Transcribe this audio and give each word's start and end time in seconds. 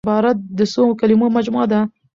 عبارت 0.05 0.37
د 0.57 0.59
څو 0.73 0.83
کليمو 0.99 1.27
مجموعه 1.37 1.67
ده. 1.71 1.81